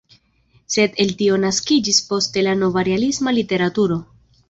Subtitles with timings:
[0.75, 4.05] Sed el tio naskiĝis poste la nova realisma literaturo.